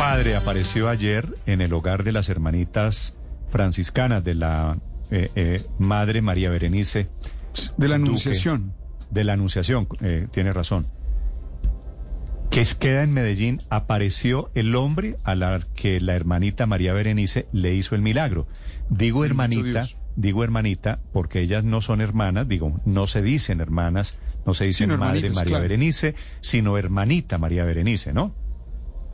[0.00, 3.18] padre apareció ayer en el hogar de las hermanitas
[3.50, 4.78] franciscanas de la
[5.10, 7.10] eh, eh, Madre María Berenice.
[7.76, 8.08] De la Duque.
[8.08, 8.72] Anunciación.
[9.10, 10.86] De la Anunciación, eh, tiene razón.
[12.50, 17.74] Que queda en Medellín, apareció el hombre a la que la hermanita María Berenice le
[17.74, 18.48] hizo el milagro.
[18.88, 19.84] Digo hermanita,
[20.16, 24.98] digo hermanita, porque ellas no son hermanas, digo, no se dicen hermanas, no se dicen
[24.98, 25.62] Madre María claro.
[25.62, 28.34] Berenice, sino hermanita María Berenice, ¿no?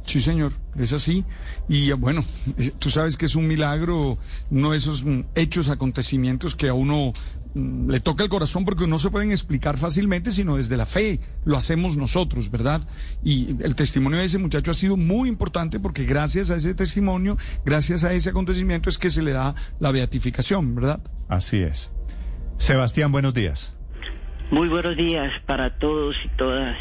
[0.07, 1.25] Sí, señor, es así.
[1.69, 2.25] Y eh, bueno,
[2.59, 4.19] eh, tú sabes que es un milagro,
[4.51, 7.13] no esos mm, hechos, acontecimientos que a uno
[7.55, 11.19] mm, le toca el corazón porque no se pueden explicar fácilmente, sino desde la fe.
[11.45, 12.81] Lo hacemos nosotros, ¿verdad?
[13.25, 17.37] Y el testimonio de ese muchacho ha sido muy importante porque gracias a ese testimonio,
[17.65, 21.01] gracias a ese acontecimiento es que se le da la beatificación, ¿verdad?
[21.29, 21.91] Así es.
[22.59, 23.77] Sebastián, buenos días.
[24.53, 26.77] Muy buenos días para todos y todas.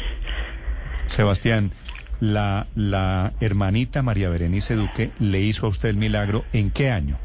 [1.06, 1.72] Sebastián,
[2.20, 7.18] la, la hermanita María Berenice Duque le hizo a usted el milagro ¿en qué año?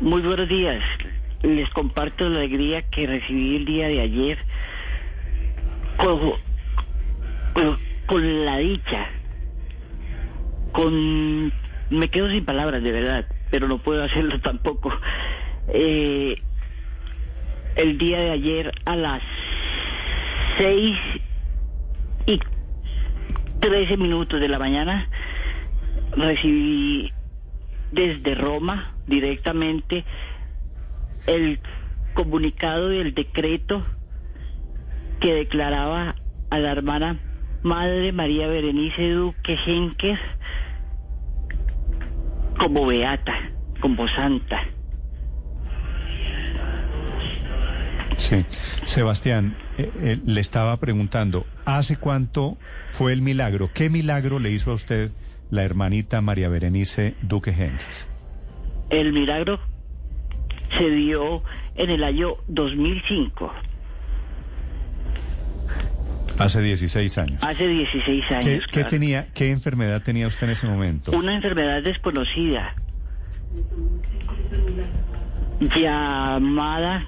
[0.00, 0.82] Muy buenos días.
[1.42, 4.38] Les comparto la alegría que recibí el día de ayer
[5.98, 6.18] con,
[7.52, 9.06] con- con la dicha.
[10.72, 11.52] Con
[11.90, 14.92] me quedo sin palabras de verdad, pero no puedo hacerlo tampoco.
[15.68, 16.36] Eh,
[17.76, 19.22] el día de ayer a las
[20.58, 20.96] seis
[23.64, 25.08] 13 minutos de la mañana
[26.14, 27.10] recibí
[27.92, 30.04] desde Roma directamente
[31.26, 31.58] el
[32.12, 33.82] comunicado y el decreto
[35.18, 36.14] que declaraba
[36.50, 37.18] a la hermana
[37.62, 40.18] Madre María Berenice Duque Henker
[42.58, 44.60] como beata, como santa.
[48.16, 48.44] Sí.
[48.84, 52.56] Sebastián, eh, eh, le estaba preguntando, ¿hace cuánto
[52.92, 53.70] fue el milagro?
[53.74, 55.10] ¿Qué milagro le hizo a usted
[55.50, 58.06] la hermanita María Berenice Duque Henriques?
[58.90, 59.58] El milagro
[60.78, 61.42] se dio
[61.76, 63.52] en el año 2005,
[66.36, 67.42] Hace 16 años.
[67.44, 68.44] hace 16 años.
[68.44, 71.12] ¿Qué, qué tenía, ¿Qué enfermedad tenía usted en ese momento?
[71.12, 72.74] Una enfermedad desconocida
[75.76, 77.06] llamada,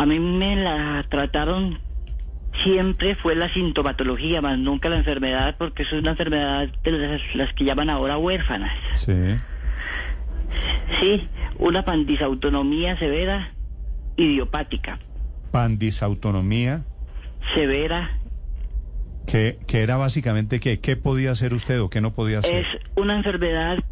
[0.00, 1.78] a mí me la trataron
[2.64, 7.20] siempre fue la sintomatología, más nunca la enfermedad, porque eso es una enfermedad de las,
[7.34, 8.72] las que llaman ahora huérfanas.
[8.94, 9.12] Sí.
[11.00, 11.28] Sí,
[11.58, 13.52] una pandisautonomía severa
[14.16, 14.98] idiopática,
[15.50, 16.84] Pandisautonomía,
[17.54, 18.18] severa
[19.26, 22.64] que, que era básicamente qué, qué podía hacer usted o qué no podía hacer.
[22.64, 23.84] Es una enfermedad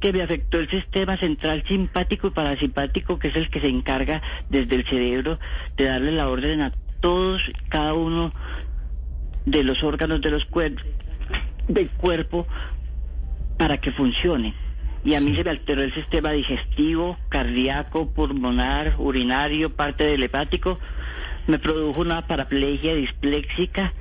[0.00, 4.22] que me afectó el sistema central simpático y parasimpático, que es el que se encarga
[4.48, 5.38] desde el cerebro
[5.76, 8.32] de darle la orden a todos, cada uno
[9.44, 10.80] de los órganos de los cuer-
[11.66, 12.46] del cuerpo
[13.56, 14.54] para que funcione.
[15.04, 20.78] Y a mí se me alteró el sistema digestivo, cardíaco, pulmonar, urinario, parte del hepático.
[21.46, 23.94] Me produjo una paraplegia displéxica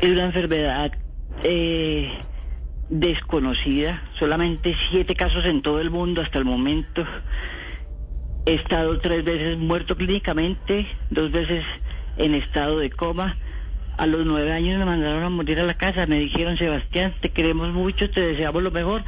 [0.00, 0.92] es una enfermedad
[1.42, 2.10] eh,
[2.88, 7.04] desconocida, solamente siete casos en todo el mundo hasta el momento.
[8.46, 11.64] He estado tres veces muerto clínicamente, dos veces
[12.16, 13.36] en estado de coma.
[13.98, 16.06] A los nueve años me mandaron a morir a la casa.
[16.06, 19.02] Me dijeron, Sebastián, te queremos mucho, te deseamos lo mejor,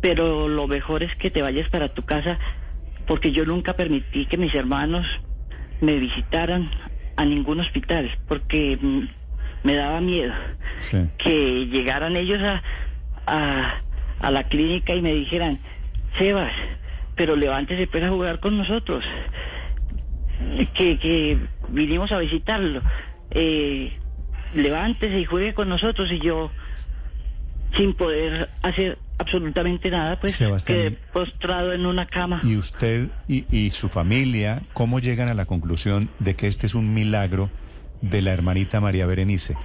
[0.00, 2.38] pero lo mejor es que te vayas para tu casa,
[3.06, 5.06] porque yo nunca permití que mis hermanos
[5.80, 6.70] me visitaran
[7.16, 9.08] a ningún hospital, porque mm,
[9.62, 10.32] me daba miedo
[10.90, 10.98] Sí.
[11.18, 12.62] que llegaran ellos a,
[13.26, 13.80] a,
[14.20, 15.58] a la clínica y me dijeran,
[16.18, 16.52] Sebas,
[17.16, 19.04] pero levántese pues a jugar con nosotros,
[20.74, 22.82] que, que vinimos a visitarlo,
[23.30, 23.92] eh,
[24.54, 26.50] levántese y juegue con nosotros y yo,
[27.76, 32.40] sin poder hacer absolutamente nada, pues Sebastián, quedé postrado en una cama.
[32.44, 36.74] ¿Y usted y, y su familia cómo llegan a la conclusión de que este es
[36.74, 37.50] un milagro
[38.00, 39.56] de la hermanita María Berenice?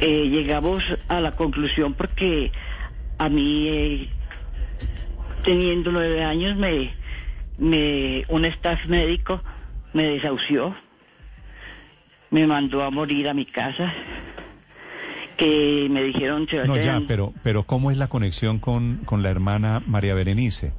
[0.00, 2.52] Eh, llegamos a la conclusión porque
[3.18, 4.08] a mí, eh,
[5.44, 6.92] teniendo nueve años, me,
[7.58, 9.42] me, un staff médico
[9.92, 10.74] me desahució,
[12.30, 13.92] me mandó a morir a mi casa,
[15.36, 19.82] que me dijeron, No, ya, pero, pero ¿cómo es la conexión con, con la hermana
[19.86, 20.72] María Berenice?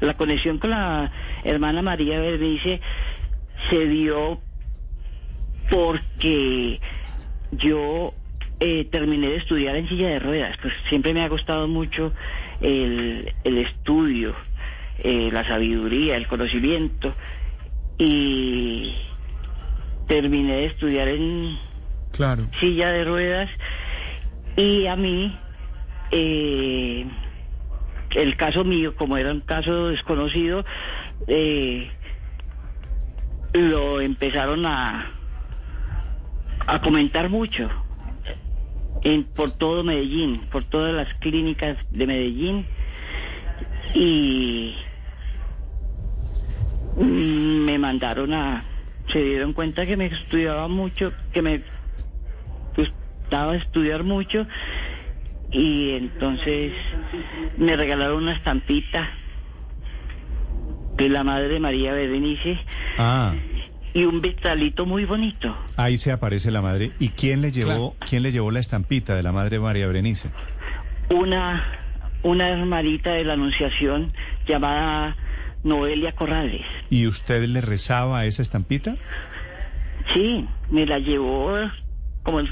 [0.00, 1.10] la conexión con la
[1.44, 2.80] hermana María Bernice
[3.70, 4.40] se dio
[5.70, 6.80] porque
[7.52, 8.12] yo
[8.66, 12.14] eh, terminé de estudiar en silla de ruedas, pues siempre me ha gustado mucho
[12.62, 14.34] el, el estudio,
[15.00, 17.14] eh, la sabiduría, el conocimiento,
[17.98, 18.94] y
[20.08, 21.58] terminé de estudiar en
[22.12, 22.48] Claro.
[22.58, 23.50] silla de ruedas
[24.56, 25.36] Y a mí,
[26.10, 27.04] eh,
[28.14, 30.64] el caso mío, como era un caso desconocido,
[31.26, 31.90] eh,
[33.52, 35.10] lo empezaron a,
[36.66, 37.68] a comentar mucho
[39.04, 42.66] en, por todo Medellín, por todas las clínicas de Medellín.
[43.94, 44.74] Y
[46.96, 48.64] me mandaron a,
[49.12, 51.62] se dieron cuenta que me estudiaba mucho, que me
[52.76, 54.46] gustaba estudiar mucho.
[55.52, 56.72] Y entonces
[57.56, 59.08] me regalaron una estampita
[60.96, 62.58] de la madre María Berenice
[62.98, 63.34] Ah,
[63.94, 65.56] y un vitralito muy bonito.
[65.76, 66.92] ahí se aparece la madre.
[66.98, 70.30] ¿Y quién le llevó, quién le llevó la estampita de la madre María Berenice?
[71.10, 71.64] Una,
[72.24, 74.12] una hermanita de la Anunciación
[74.46, 75.16] llamada
[75.62, 76.66] Noelia Corrales.
[76.90, 78.96] ¿Y usted le rezaba a esa estampita?
[80.12, 81.52] Sí, me la llevó,
[82.22, 82.42] como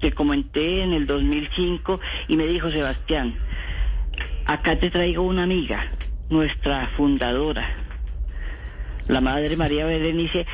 [0.00, 3.34] te comenté, en el 2005 y me dijo, Sebastián,
[4.46, 5.90] acá te traigo una amiga,
[6.30, 7.81] nuestra fundadora,
[9.08, 10.46] la Madre María Berenice,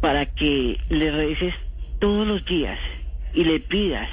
[0.00, 1.54] para que le reces
[2.00, 2.78] todos los días
[3.34, 4.08] y le pidas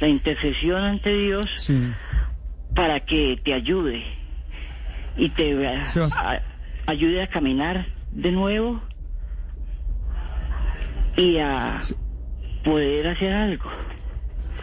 [0.00, 1.78] la intercesión ante Dios Sí.
[2.74, 4.02] para que te ayude
[5.16, 6.42] y te a-
[6.86, 8.82] ayude a caminar de nuevo
[11.16, 11.78] y a
[12.64, 13.70] poder hacer algo.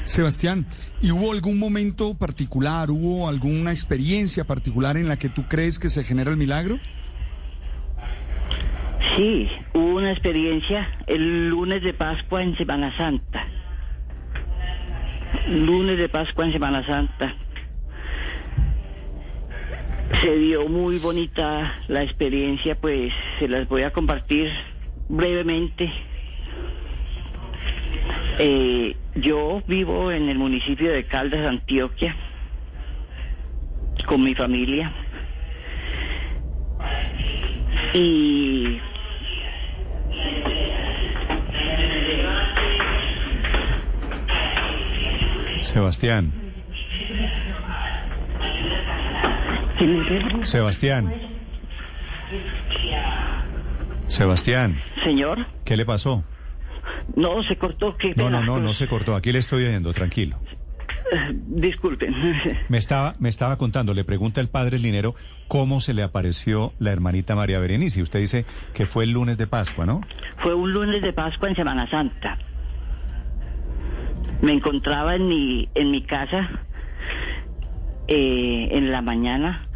[0.03, 0.65] Sebastián,
[1.01, 5.89] ¿y hubo algún momento particular, hubo alguna experiencia particular en la que tú crees que
[5.89, 6.79] se genera el milagro?
[9.19, 13.45] Sí, hubo una experiencia el lunes de Pascua en Semana Santa.
[15.49, 17.35] Lunes de Pascua en Semana Santa.
[20.21, 24.49] Se dio muy bonita la experiencia, pues se las voy a compartir
[25.09, 25.91] brevemente.
[28.37, 32.15] Eh, yo vivo en el municipio de Caldas, Antioquia,
[34.05, 34.93] con mi familia.
[37.93, 38.79] Y
[45.69, 46.33] Sebastián.
[50.43, 51.13] Sebastián.
[54.07, 56.23] Sebastián, Señor, ¿qué le pasó?
[57.15, 57.95] no se cortó.
[57.97, 59.15] Qué No, no, no, no se cortó.
[59.15, 60.39] Aquí le estoy oyendo, tranquilo.
[61.31, 62.15] Disculpen.
[62.67, 65.13] Me estaba, me estaba contando, le pregunta el padre Linero
[65.47, 68.01] cómo se le apareció la hermanita María Berenice.
[68.01, 70.01] Usted dice que fue el lunes de Pascua, ¿no?
[70.39, 72.39] Fue un lunes de Pascua en Semana Santa.
[74.41, 76.49] Me encontraba en mi, en mi casa
[78.07, 79.69] eh, en la mañana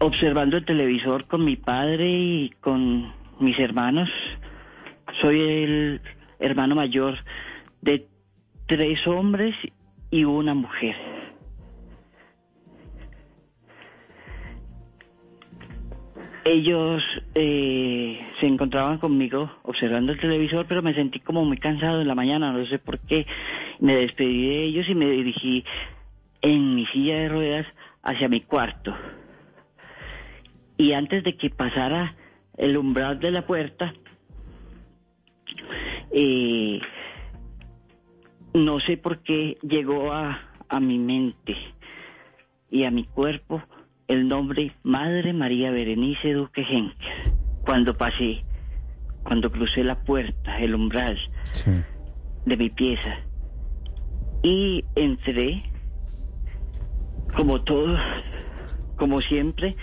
[0.00, 4.08] observando el televisor con mi padre y con mis hermanos.
[5.20, 6.00] Soy el
[6.38, 7.18] hermano mayor
[7.82, 8.06] de
[8.66, 9.54] tres hombres
[10.10, 11.17] y una mujer.
[16.50, 17.02] Ellos
[17.34, 22.14] eh, se encontraban conmigo observando el televisor, pero me sentí como muy cansado en la
[22.14, 23.26] mañana, no sé por qué.
[23.80, 25.62] Me despedí de ellos y me dirigí
[26.40, 27.66] en mi silla de ruedas
[28.02, 28.96] hacia mi cuarto.
[30.78, 32.16] Y antes de que pasara
[32.56, 33.92] el umbral de la puerta,
[36.10, 36.80] eh,
[38.54, 41.58] no sé por qué llegó a, a mi mente
[42.70, 43.62] y a mi cuerpo
[44.08, 47.32] el nombre Madre María Berenice Duque Henker.
[47.64, 48.42] Cuando pasé,
[49.22, 51.18] cuando crucé la puerta, el umbral
[51.52, 51.70] Sí.
[52.46, 53.16] de mi pieza
[54.42, 55.62] y entré,
[57.36, 57.98] como todo,
[58.96, 59.76] como siempre,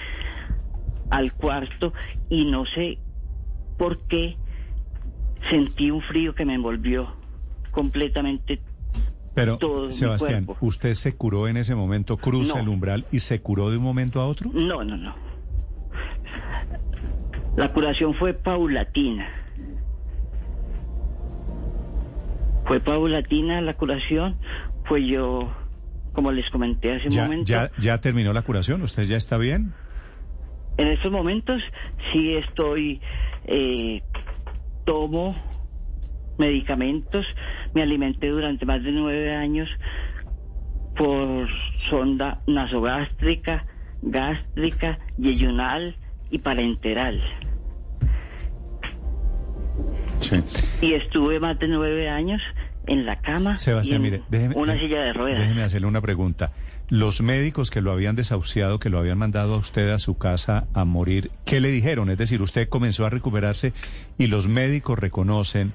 [1.12, 1.94] al cuarto
[2.30, 2.98] y no sé
[3.78, 4.38] por qué
[5.52, 7.14] sentí un frío que me envolvió
[7.72, 8.60] completamente
[9.36, 10.66] Pero, todo mi Sebastián, cuerpo.
[10.66, 12.62] ¿usted se curó en ese momento, cruza No.
[12.62, 14.50] el umbral y se curó de un momento a otro?
[14.54, 15.14] No, no, no.
[17.58, 19.28] La curación fue paulatina.
[22.66, 24.38] Fue paulatina la curación,
[24.88, 25.52] pues yo,
[26.14, 28.82] como les comenté hace un ¿Ya, momento, ya, ¿Ya terminó la curación?
[28.82, 29.74] ¿Usted ya está bien?
[30.78, 31.62] en estos momentos
[32.12, 33.00] sí estoy,
[33.46, 34.02] eh,
[34.84, 35.34] tomo
[36.38, 37.26] medicamentos,
[37.74, 39.70] me alimenté durante más de nueve años
[40.96, 41.48] por
[41.90, 43.66] sonda nasogástrica,
[44.02, 45.96] gástrica, yeyunal
[46.30, 47.22] y parenteral.
[50.20, 50.42] Sí.
[50.82, 52.42] Y estuve más de nueve años
[52.88, 55.40] en la cama Sebastián, y en mire, déjeme, una silla de ruedas.
[55.40, 56.52] déjeme hacerle una pregunta.
[56.88, 60.68] Los médicos que lo habían desahuciado, que lo habían mandado a usted a su casa
[60.74, 62.10] a morir, ¿qué le dijeron?
[62.12, 63.74] Es decir, usted comenzó a recuperarse
[64.20, 65.74] y los médicos reconocen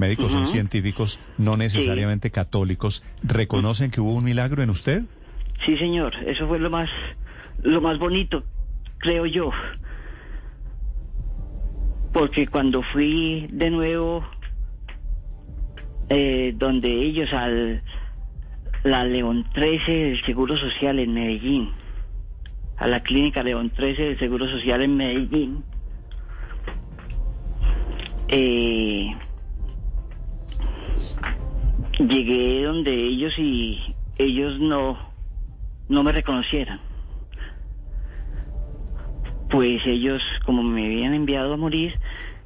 [0.00, 5.04] médicos son científicos, no necesariamente católicos, ¿reconocen que hubo un milagro en usted?
[5.64, 6.90] Sí, señor, eso fue lo más,
[7.62, 8.42] lo más bonito,
[8.98, 9.52] creo yo.
[12.12, 14.24] Porque cuando fui de nuevo
[16.08, 17.82] eh, donde ellos al
[18.82, 21.70] la León 13 del Seguro Social en Medellín,
[22.78, 25.62] a la clínica León 13 del Seguro Social en Medellín,
[28.28, 29.14] eh,
[32.08, 35.10] llegué donde ellos y ellos no
[35.88, 36.80] no me reconocieran.
[39.50, 41.98] Pues ellos, como me habían enviado a morir,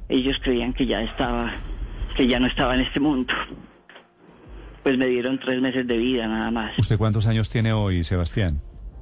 [0.09, 1.53] ellos creían que ya estaba,
[2.17, 3.31] que ya no estaba en este mundo.
[4.81, 8.61] Pues me dieron tres meses de vida nada más, ¿Usted cuántos años tiene hoy, Sebastián?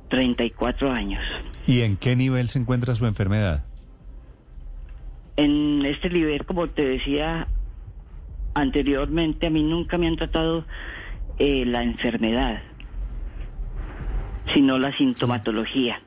[0.09, 1.23] 34 años.
[1.65, 3.65] ¿Y en qué nivel se encuentra su enfermedad?
[5.37, 7.47] En este nivel, como te decía
[8.53, 10.65] anteriormente, a mí nunca me han tratado
[11.39, 12.61] eh, la enfermedad,
[14.53, 16.01] sino la sintomatología.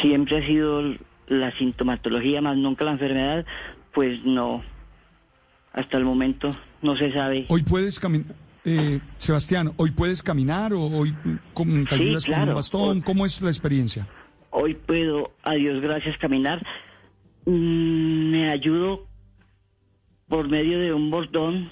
[0.00, 0.82] Siempre ha sido
[1.26, 3.44] la sintomatología, más nunca la enfermedad,
[3.92, 4.62] pues no,
[5.72, 6.50] hasta el momento
[6.82, 7.46] no se sabe.
[7.48, 11.14] Hoy puedes caminar, eh, Sebastián, hoy puedes caminar o hoy
[11.54, 12.50] con- te Sí, ayudas con claro.
[12.50, 14.06] un bastón, ¿cómo es la experiencia?
[14.50, 16.64] Hoy puedo, a Dios gracias, caminar.
[17.46, 19.06] Mm, me ayudo
[20.28, 21.70] por medio de un bordón.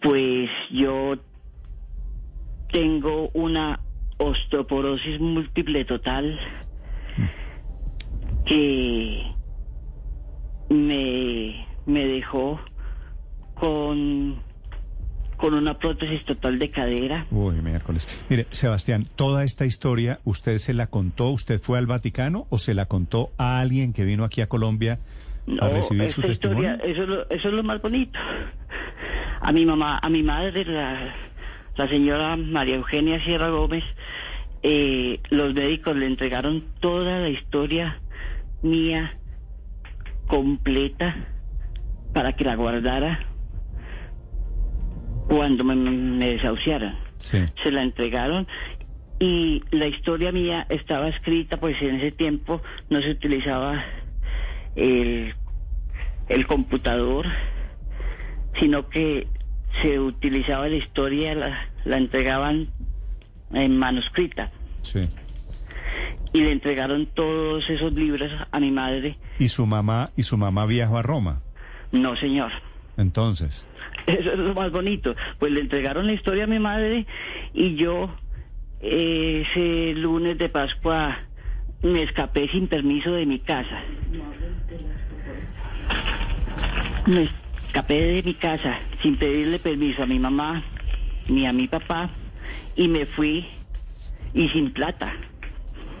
[0.00, 1.16] Pues yo
[2.70, 3.80] tengo una
[4.18, 6.38] osteoporosis múltiple total
[8.44, 9.22] que
[10.68, 12.60] me, me dejó
[13.54, 14.42] con,
[15.44, 17.26] con una prótesis total de cadera.
[17.30, 18.08] Uy, miércoles.
[18.30, 22.72] Mire, Sebastián, toda esta historia, ¿usted se la contó, usted fue al Vaticano o se
[22.72, 25.00] la contó a alguien que vino aquí a Colombia
[25.60, 26.78] a recibir su historia, testimonio?
[26.82, 28.18] eso es, lo, eso es lo más bonito.
[29.42, 31.14] A mi mamá, a mi madre, la,
[31.76, 33.84] la señora María Eugenia Sierra Gómez,
[34.62, 38.00] eh, los médicos le entregaron toda la historia
[38.62, 39.18] mía
[40.26, 41.14] completa
[42.14, 43.33] para que la guardara
[45.28, 47.38] cuando me, me desahuciaran Sí.
[47.62, 48.46] se la entregaron
[49.18, 53.82] y la historia mía estaba escrita, pues en ese tiempo no se utilizaba
[54.76, 55.34] el,
[56.28, 57.26] el computador,
[58.60, 59.26] sino que
[59.82, 62.68] se utilizaba la historia, la, la entregaban
[63.52, 64.50] en manuscrita
[64.82, 65.08] Sí.
[66.32, 69.16] y le entregaron todos esos libros a mi madre.
[69.38, 71.40] ¿Y su mamá y su mamá viajó a Roma?
[71.92, 72.50] No, señor.
[72.96, 73.66] Entonces,
[74.06, 75.14] Eso es lo más bonito.
[75.38, 77.06] Pues le entregaron la historia a mi madre
[77.52, 78.14] y yo
[78.80, 81.18] eh, ese lunes de Pascua
[81.82, 83.82] me escapé sin permiso de mi casa.
[87.06, 87.28] Me
[87.66, 90.62] escapé de mi casa sin pedirle permiso a mi mamá
[91.28, 92.10] ni a mi papá
[92.76, 93.46] y me fui
[94.32, 95.12] y sin plata.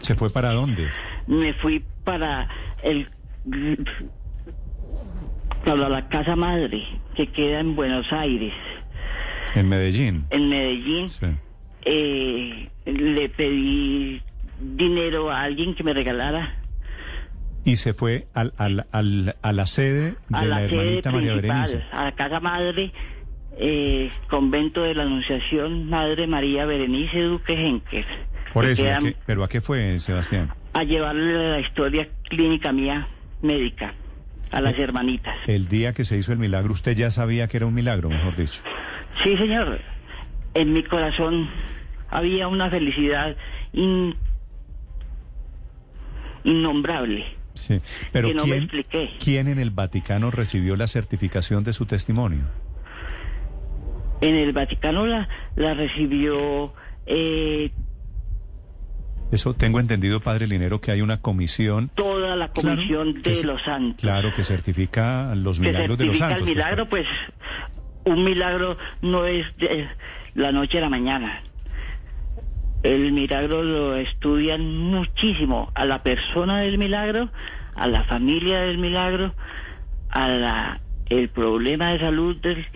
[0.04, 0.90] ¿se fue para dónde?
[1.26, 2.48] Me fui para
[2.82, 3.08] el
[5.64, 6.82] para la casa madre
[7.14, 8.52] que queda en Buenos Aires,
[9.54, 10.26] En Medellín.
[10.30, 11.08] en Medellín.
[11.10, 11.26] Sí.
[11.86, 14.20] Eh, le pedí
[14.60, 16.54] dinero a alguien que me regalara
[17.64, 21.12] Y se fue al, al, al- a la sede de a la, la, sede hermanita
[21.12, 21.82] María Berenice.
[21.92, 22.92] a la casa madre,
[23.58, 28.04] eh, convento de la Anunciación Madre María Berenice Duque Henker.
[28.52, 30.52] Por eso, ¿y a qué- ¿pero a qué fue, Sebastián?
[30.72, 33.06] a llevarle la historia clínica mía
[33.42, 33.94] médica
[34.54, 35.36] a las hermanitas.
[35.46, 38.36] El día que se hizo el milagro, usted ya sabía que era un milagro, mejor
[38.36, 38.62] dicho.
[39.22, 39.80] Sí, señor.
[40.54, 41.48] En mi corazón
[42.10, 43.36] había una felicidad
[43.72, 44.14] in-
[46.44, 47.24] innombrable.
[47.54, 47.80] Sí.
[48.12, 49.10] Pero Que no me ¿quién, expliqué.
[49.22, 52.44] ¿quién en el Vaticano recibió la certificación de su testimonio?
[54.20, 56.72] En el Vaticano la, la recibió
[57.06, 57.70] eh,
[59.32, 64.00] Eso tengo entendido, padre Linero, que hay una comisión, toda la comisión de los santos.
[64.00, 66.48] claro, que certifica los que milagros de los certifica santos.
[66.48, 67.06] el pues, milagro, pues
[68.04, 69.88] un milagro no es de
[70.34, 71.42] la noche a la mañana.
[72.82, 77.30] El milagro lo estudian muchísimo a la persona del milagro,
[77.74, 79.34] a la familia del milagro,
[80.10, 82.66] a la el problema de salud del,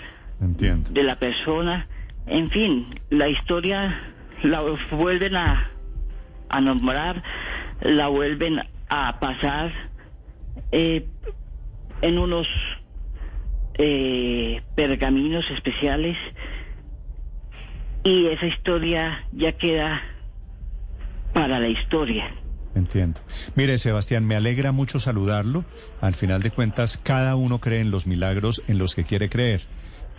[0.41, 0.91] Entiendo.
[0.91, 1.87] de la persona,
[2.27, 4.01] en fin, la historia
[4.43, 5.71] la vuelven a,
[6.49, 7.23] a nombrar,
[7.81, 9.73] la vuelven a pasar
[10.73, 11.07] eh,
[12.03, 12.47] en unos
[13.75, 16.17] eh, pergaminos especiales
[18.05, 20.03] y esa historia ya queda
[21.33, 22.33] para la historia.
[22.75, 23.21] Entiendo.
[23.55, 25.65] Mire, Sebastián, me alegra mucho saludarlo.
[26.01, 29.63] Al final de cuentas, cada uno cree en los milagros en los que quiere creer.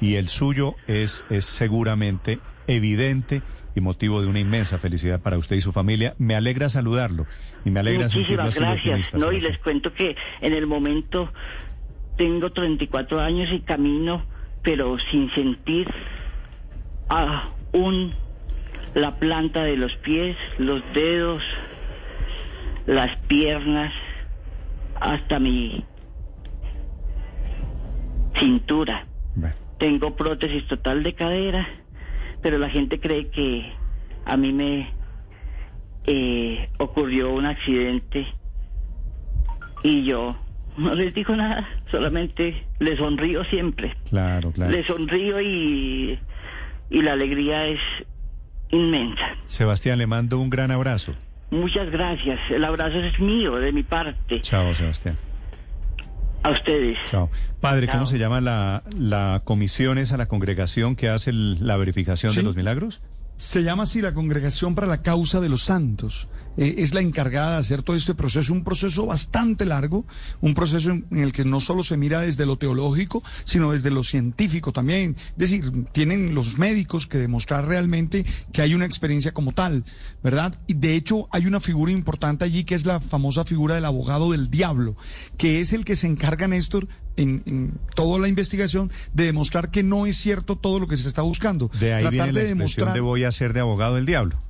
[0.02, 3.42] Y el suyo es, es seguramente evidente
[3.80, 6.14] y motivo de una inmensa felicidad para usted y su familia.
[6.20, 7.26] Me alegra saludarlo
[7.66, 9.14] y me alegra Muchísimas gracias.
[9.14, 11.32] No, y les cuento que en el momento
[12.18, 14.24] tengo 34 años y camino,
[14.62, 15.88] pero sin sentir
[17.08, 18.14] aún
[18.94, 21.42] la planta de los pies, los dedos,
[22.86, 23.94] las piernas,
[25.00, 25.84] hasta mi
[28.40, 29.06] cintura.
[29.36, 31.68] Bueno, Tengo prótesis total de cadera,
[32.42, 33.72] pero la gente cree que
[34.26, 34.90] a mí me
[36.06, 38.28] eh, ocurrió un accidente
[39.84, 40.36] y yo
[40.78, 43.96] no les digo nada, solamente les sonrío siempre.
[44.10, 44.72] claro, claro.
[44.72, 46.18] Les sonrío y,
[46.90, 47.80] y la alegría es
[48.72, 49.36] inmensa.
[49.48, 51.14] Sebastián, le mando un gran abrazo.
[51.52, 52.40] Muchas gracias.
[52.52, 54.42] El abrazo es mío, de mi parte.
[54.42, 55.18] Chao, Sebastián.
[56.44, 56.98] A ustedes.
[57.10, 57.30] Chao.
[57.60, 62.34] Padre, ¿cómo se llama la, la comisión esa, la congregación que hace el- la verificación
[62.34, 63.02] de los milagros?
[63.36, 66.28] Se llama así la Congregación para la Causa de los Santos.
[66.60, 70.06] Eh, es la encargada de hacer todo este proceso, un proceso bastante largo,
[70.42, 73.92] un proceso en, en el que no solo se mira desde lo teológico, sino desde
[73.92, 75.16] lo científico también.
[75.32, 79.86] Es decir, tienen los médicos que demostrar realmente que hay una experiencia como tal,
[80.22, 80.60] ¿verdad?
[80.68, 84.32] Y de hecho hay una figura importante allí que es la famosa figura del abogado
[84.32, 84.98] del diablo,
[85.38, 89.84] que es el que se encarga, Néstor, en, en toda la investigación, de demostrar que
[89.84, 91.72] no es cierto todo lo que se está buscando.
[91.80, 92.94] De ahí Tratar viene la de demostrar.
[92.94, 94.42] de voy a ser de abogado del diablo.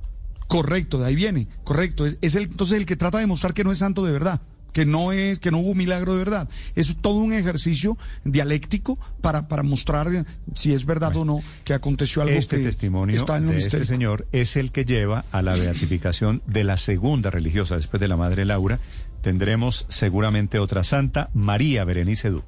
[0.50, 2.06] Correcto, de ahí viene, correcto.
[2.06, 4.40] Es, es el, entonces el que trata de demostrar que no es santo de verdad,
[4.72, 6.48] que no es, que no hubo un milagro de verdad.
[6.74, 10.08] Es todo un ejercicio dialéctico para, para mostrar
[10.52, 13.58] si es verdad o no que aconteció algo Este que testimonio está en lo de
[13.58, 18.08] este señor es el que lleva a la beatificación de la segunda religiosa después de
[18.08, 18.80] la Madre Laura.
[19.22, 22.42] Tendremos seguramente otra santa, María Berenice Du.